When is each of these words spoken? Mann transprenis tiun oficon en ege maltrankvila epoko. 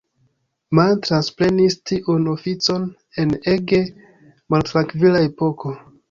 Mann 0.77 1.01
transprenis 1.07 1.75
tiun 1.89 2.23
oficon 2.31 2.87
en 3.23 3.35
ege 3.51 3.81
maltrankvila 4.55 5.21
epoko. 5.27 5.75